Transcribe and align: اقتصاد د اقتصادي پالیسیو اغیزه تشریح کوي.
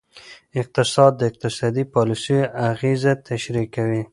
اقتصاد 0.61 1.11
د 1.17 1.21
اقتصادي 1.31 1.83
پالیسیو 1.93 2.41
اغیزه 2.71 3.13
تشریح 3.29 3.65
کوي. 3.75 4.03